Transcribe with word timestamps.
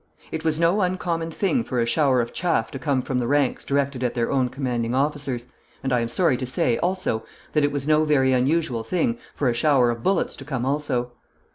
It 0.31 0.43
was 0.43 0.59
no 0.59 0.81
uncommon 0.81 1.29
thing 1.29 1.63
for 1.63 1.79
a 1.79 1.85
shower 1.85 2.21
of 2.21 2.33
chaff 2.33 2.71
to 2.71 2.79
come 2.79 3.03
from 3.03 3.19
the 3.19 3.27
ranks 3.27 3.63
directed 3.63 4.03
at 4.03 4.15
their 4.15 4.31
own 4.31 4.49
commanding 4.49 4.95
officers, 4.95 5.45
and 5.83 5.93
I 5.93 5.99
am 5.99 6.07
sorry 6.07 6.37
to 6.37 6.45
say, 6.47 6.79
also, 6.79 7.23
that 7.51 7.63
it 7.63 7.71
was 7.71 7.87
no 7.87 8.03
very 8.03 8.33
unusual 8.33 8.83
thing 8.83 9.19
for 9.35 9.47
a 9.47 9.53
shower 9.53 9.91
of 9.91 10.01
bullets 10.01 10.35
to 10.37 10.43
come 10.43 10.65
also. 10.65 11.11